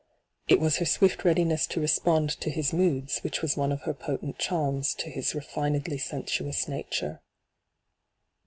It 0.47 0.59
was 0.59 0.77
her 0.77 0.85
swift 0.85 1.23
readiness 1.23 1.67
to 1.67 1.79
respond 1.79 2.31
to 2.39 2.49
his 2.49 2.73
moods 2.73 3.19
which 3.19 3.43
was 3.43 3.55
one 3.55 3.71
of 3.71 3.81
her 3.81 3.93
potent 3.93 4.39
charms 4.39 4.95
to 4.95 5.11
his 5.11 5.33
refinedly 5.35 5.99
sensuous 5.99 6.67
nature. 6.67 7.21